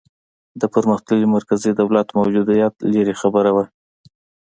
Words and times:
د 0.59 0.61
پرمختللي 0.73 1.27
مرکزي 1.35 1.71
دولت 1.79 2.07
موجودیت 2.19 2.73
لرې 2.93 3.15
خبره 3.21 3.51
وه. 3.55 3.65